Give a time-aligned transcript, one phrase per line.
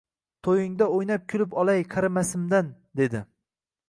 [0.45, 3.23] Toʻyingda oʻynab kulib olay qarimasimdan dedi